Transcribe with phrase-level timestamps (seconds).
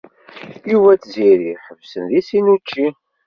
[0.71, 2.87] Yuba d Tiziri ḥebsen deg sin učči.